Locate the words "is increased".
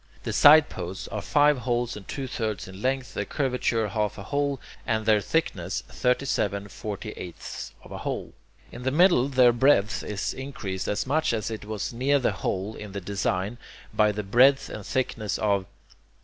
10.01-10.87